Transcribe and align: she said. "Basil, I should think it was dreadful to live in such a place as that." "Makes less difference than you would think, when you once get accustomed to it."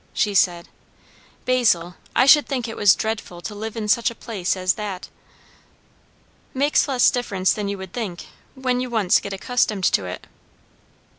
she 0.15 0.33
said. 0.33 0.67
"Basil, 1.45 1.93
I 2.15 2.25
should 2.25 2.47
think 2.47 2.67
it 2.67 2.75
was 2.75 2.95
dreadful 2.95 3.39
to 3.41 3.53
live 3.53 3.77
in 3.77 3.87
such 3.87 4.09
a 4.09 4.15
place 4.15 4.57
as 4.57 4.73
that." 4.73 5.09
"Makes 6.55 6.87
less 6.87 7.11
difference 7.11 7.53
than 7.53 7.67
you 7.67 7.77
would 7.77 7.93
think, 7.93 8.25
when 8.55 8.79
you 8.79 8.89
once 8.89 9.19
get 9.19 9.31
accustomed 9.31 9.83
to 9.83 10.05
it." 10.07 10.25